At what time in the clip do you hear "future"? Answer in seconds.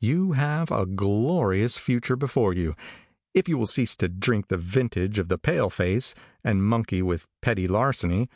1.76-2.14